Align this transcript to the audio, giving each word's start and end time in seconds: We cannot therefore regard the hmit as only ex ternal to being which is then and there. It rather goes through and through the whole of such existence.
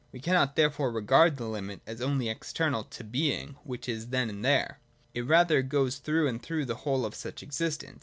We 0.11 0.19
cannot 0.19 0.55
therefore 0.55 0.91
regard 0.91 1.37
the 1.37 1.43
hmit 1.43 1.81
as 1.85 2.01
only 2.01 2.27
ex 2.27 2.51
ternal 2.51 2.89
to 2.89 3.03
being 3.03 3.57
which 3.63 3.87
is 3.87 4.07
then 4.07 4.31
and 4.31 4.43
there. 4.43 4.79
It 5.13 5.27
rather 5.27 5.61
goes 5.61 5.97
through 5.97 6.27
and 6.27 6.41
through 6.41 6.65
the 6.65 6.75
whole 6.77 7.05
of 7.05 7.13
such 7.13 7.43
existence. 7.43 7.99